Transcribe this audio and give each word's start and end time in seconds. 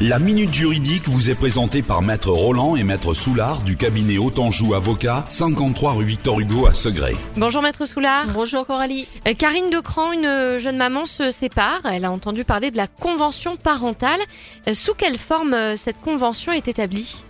La 0.00 0.18
Minute 0.18 0.52
Juridique 0.52 1.06
vous 1.08 1.30
est 1.30 1.36
présentée 1.36 1.80
par 1.80 2.02
Maître 2.02 2.30
Roland 2.30 2.74
et 2.74 2.82
Maître 2.82 3.14
Soulard 3.14 3.60
du 3.60 3.76
cabinet 3.76 4.18
Autanjou 4.18 4.74
Avocat, 4.74 5.24
53 5.28 5.92
rue 5.92 6.04
Victor 6.04 6.40
Hugo 6.40 6.66
à 6.66 6.74
Segré. 6.74 7.14
Bonjour 7.36 7.62
Maître 7.62 7.86
Soulard. 7.86 8.26
Bonjour 8.34 8.66
Coralie. 8.66 9.06
Euh, 9.28 9.34
Karine 9.34 9.70
Decran, 9.70 10.10
une 10.10 10.58
jeune 10.58 10.78
maman, 10.78 11.06
se 11.06 11.30
sépare. 11.30 11.80
Elle 11.84 12.04
a 12.04 12.10
entendu 12.10 12.44
parler 12.44 12.72
de 12.72 12.76
la 12.76 12.88
convention 12.88 13.54
parentale. 13.56 14.18
Euh, 14.68 14.74
Sous 14.74 14.94
quelle 14.94 15.16
forme 15.16 15.54
euh, 15.54 15.76
cette 15.76 16.00
convention 16.00 16.50
est 16.50 16.66
établie? 16.66 17.22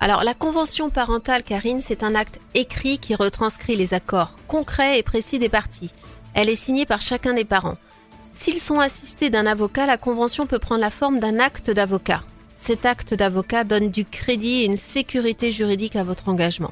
Alors 0.00 0.24
la 0.24 0.34
convention 0.34 0.90
parentale, 0.90 1.44
Karine, 1.44 1.80
c'est 1.80 2.02
un 2.02 2.16
acte 2.16 2.40
écrit 2.54 2.98
qui 2.98 3.14
retranscrit 3.14 3.76
les 3.76 3.94
accords 3.94 4.32
concrets 4.48 4.98
et 4.98 5.04
précis 5.04 5.38
des 5.38 5.48
parties. 5.48 5.92
Elle 6.34 6.48
est 6.48 6.56
signée 6.56 6.84
par 6.84 7.00
chacun 7.00 7.32
des 7.32 7.44
parents. 7.44 7.78
S'ils 8.38 8.60
sont 8.60 8.78
assistés 8.78 9.30
d'un 9.30 9.46
avocat, 9.46 9.84
la 9.84 9.96
convention 9.96 10.46
peut 10.46 10.60
prendre 10.60 10.80
la 10.80 10.90
forme 10.90 11.18
d'un 11.18 11.40
acte 11.40 11.72
d'avocat. 11.72 12.22
Cet 12.56 12.86
acte 12.86 13.12
d'avocat 13.12 13.64
donne 13.64 13.90
du 13.90 14.04
crédit 14.04 14.62
et 14.62 14.64
une 14.64 14.76
sécurité 14.76 15.50
juridique 15.50 15.96
à 15.96 16.04
votre 16.04 16.28
engagement. 16.28 16.70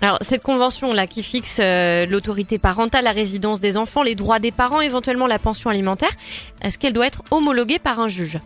Alors 0.00 0.18
cette 0.20 0.44
convention 0.44 0.92
là 0.92 1.08
qui 1.08 1.24
fixe 1.24 1.58
euh, 1.60 2.06
l'autorité 2.06 2.56
parentale, 2.58 3.02
la 3.02 3.10
résidence 3.10 3.58
des 3.58 3.76
enfants, 3.76 4.04
les 4.04 4.14
droits 4.14 4.38
des 4.38 4.52
parents, 4.52 4.80
éventuellement 4.80 5.26
la 5.26 5.40
pension 5.40 5.70
alimentaire, 5.70 6.12
est-ce 6.60 6.78
qu'elle 6.78 6.92
doit 6.92 7.08
être 7.08 7.24
homologuée 7.32 7.80
par 7.80 7.98
un 7.98 8.08
juge? 8.08 8.38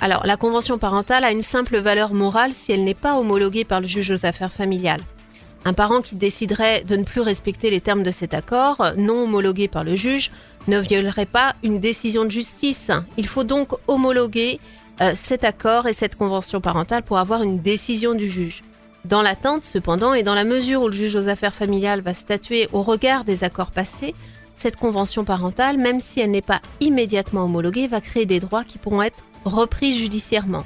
Alors 0.00 0.26
la 0.26 0.38
convention 0.38 0.78
parentale 0.78 1.24
a 1.24 1.30
une 1.30 1.42
simple 1.42 1.76
valeur 1.78 2.14
morale 2.14 2.54
si 2.54 2.72
elle 2.72 2.84
n'est 2.84 2.94
pas 2.94 3.18
homologuée 3.18 3.64
par 3.64 3.82
le 3.82 3.86
juge 3.86 4.10
aux 4.10 4.24
affaires 4.24 4.52
familiales. 4.52 5.02
Un 5.64 5.72
parent 5.72 6.00
qui 6.00 6.14
déciderait 6.14 6.84
de 6.84 6.96
ne 6.96 7.04
plus 7.04 7.20
respecter 7.20 7.70
les 7.70 7.80
termes 7.80 8.02
de 8.02 8.10
cet 8.10 8.32
accord, 8.32 8.92
non 8.96 9.24
homologué 9.24 9.68
par 9.68 9.84
le 9.84 9.96
juge, 9.96 10.30
ne 10.66 10.78
violerait 10.78 11.26
pas 11.26 11.54
une 11.62 11.80
décision 11.80 12.24
de 12.24 12.30
justice. 12.30 12.90
Il 13.16 13.26
faut 13.26 13.44
donc 13.44 13.70
homologuer 13.86 14.60
euh, 15.00 15.12
cet 15.14 15.44
accord 15.44 15.86
et 15.86 15.92
cette 15.92 16.16
convention 16.16 16.60
parentale 16.60 17.02
pour 17.02 17.18
avoir 17.18 17.42
une 17.42 17.60
décision 17.60 18.14
du 18.14 18.28
juge. 18.28 18.62
Dans 19.04 19.22
l'attente, 19.22 19.64
cependant, 19.64 20.12
et 20.12 20.22
dans 20.22 20.34
la 20.34 20.44
mesure 20.44 20.82
où 20.82 20.88
le 20.88 20.92
juge 20.92 21.16
aux 21.16 21.28
affaires 21.28 21.54
familiales 21.54 22.00
va 22.00 22.14
statuer 22.14 22.68
au 22.72 22.82
regard 22.82 23.24
des 23.24 23.44
accords 23.44 23.70
passés, 23.70 24.14
cette 24.56 24.76
convention 24.76 25.24
parentale, 25.24 25.78
même 25.78 26.00
si 26.00 26.20
elle 26.20 26.32
n'est 26.32 26.42
pas 26.42 26.60
immédiatement 26.80 27.44
homologuée, 27.44 27.86
va 27.86 28.00
créer 28.00 28.26
des 28.26 28.40
droits 28.40 28.64
qui 28.64 28.78
pourront 28.78 29.02
être 29.02 29.24
repris 29.44 29.96
judiciairement. 29.96 30.64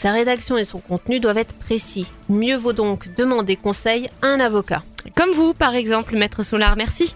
Sa 0.00 0.12
rédaction 0.12 0.56
et 0.56 0.64
son 0.64 0.78
contenu 0.78 1.20
doivent 1.20 1.36
être 1.36 1.52
précis. 1.52 2.06
Mieux 2.30 2.56
vaut 2.56 2.72
donc 2.72 3.14
demander 3.16 3.56
conseil 3.56 4.08
à 4.22 4.28
un 4.28 4.40
avocat. 4.40 4.80
Comme 5.14 5.28
vous 5.32 5.52
par 5.52 5.74
exemple, 5.74 6.16
Maître 6.16 6.42
Soulard, 6.42 6.74
merci. 6.78 7.14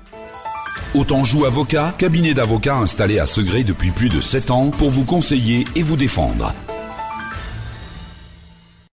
Autanjou 0.95 1.47
Avocat, 1.47 1.95
cabinet 1.97 2.35
d'avocats 2.35 2.77
installé 2.77 3.19
à 3.19 3.25
Segré 3.25 3.65
depuis 3.65 3.91
plus 3.91 4.11
de 4.11 4.21
7 4.21 4.51
ans 4.51 4.71
pour 4.71 4.91
vous 4.91 5.05
conseiller 5.05 5.65
et 5.77 5.83
vous 5.83 5.97
défendre. 5.97 6.53